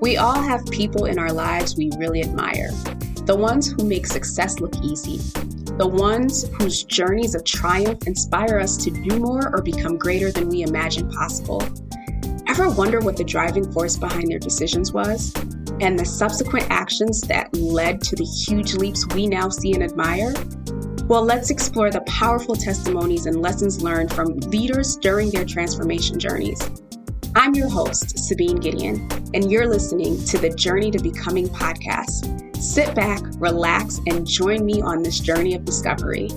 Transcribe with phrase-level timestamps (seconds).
[0.00, 2.70] We all have people in our lives we really admire.
[3.24, 5.18] The ones who make success look easy.
[5.78, 10.50] The ones whose journeys of triumph inspire us to do more or become greater than
[10.50, 11.62] we imagined possible.
[12.46, 15.32] Ever wonder what the driving force behind their decisions was?
[15.80, 20.34] And the subsequent actions that led to the huge leaps we now see and admire?
[21.06, 26.60] Well, let's explore the powerful testimonies and lessons learned from leaders during their transformation journeys.
[27.38, 28.96] I'm your host, Sabine Gedeon,
[29.34, 32.56] and you're listening to the Journey to Becoming podcast.
[32.56, 36.30] Sit back, relax, and join me on this journey of discovery.